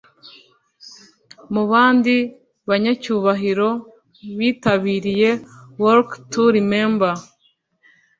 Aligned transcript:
Mu 1.53 1.63
bandi 1.71 2.15
banyacyubahiro 2.69 3.69
bitabiriye 4.37 5.29
Walk 5.83 6.09
To 6.31 6.43
Remember 6.55 7.13